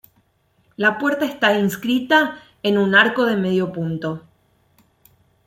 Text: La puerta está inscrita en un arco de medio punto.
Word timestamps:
La 0.77 0.97
puerta 0.97 1.25
está 1.25 1.53
inscrita 1.59 2.39
en 2.63 2.79
un 2.79 2.95
arco 2.95 3.27
de 3.27 3.35
medio 3.35 3.71
punto. 3.71 4.23